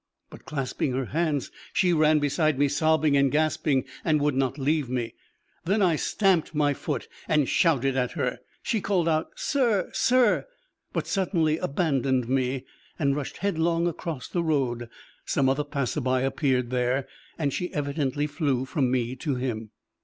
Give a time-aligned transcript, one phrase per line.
[0.31, 4.89] But clasping her hands, she ran beside me sobbing and gasping, and would not leave
[4.89, 5.13] me.
[5.63, 8.39] Then I stamped my foot, and shouted at her.
[8.63, 9.91] She called out "Sir!
[9.93, 10.47] sir!..."
[10.91, 12.65] but suddenly abandoned me
[12.97, 14.89] and rushed headlong across the road.
[15.23, 17.07] Some other passer by appeared there,
[17.37, 19.69] and she evidently flew from me to him.